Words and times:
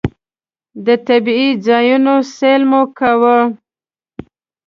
د 0.85 0.87
طبعي 1.07 1.49
ځایونو 1.67 2.15
سیل 2.37 2.61
مو 2.69 2.81
کاوه. 2.97 3.39